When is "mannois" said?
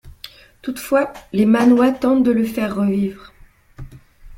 1.45-1.91